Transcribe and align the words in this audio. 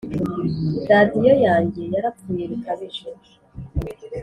radiyo 0.89 1.33
yanjye 1.45 1.81
yarapfuye 1.93 2.43
bikabije 2.51 3.07